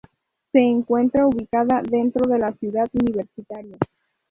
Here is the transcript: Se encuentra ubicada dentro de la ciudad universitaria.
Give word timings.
Se 0.51 0.57
encuentra 0.59 1.27
ubicada 1.27 1.83
dentro 1.83 2.27
de 2.27 2.39
la 2.39 2.51
ciudad 2.53 2.89
universitaria. 2.99 3.77